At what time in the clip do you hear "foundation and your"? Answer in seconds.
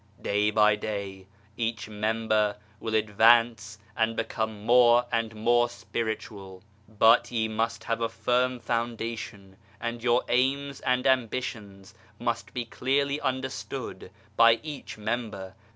8.59-10.23